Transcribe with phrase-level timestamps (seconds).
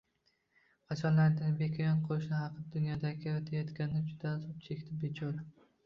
[0.93, 5.51] Qachonlardir beka yon qo‘shni haqida, “Dunyodan o‘tayotganda juda azob chekdi, bechora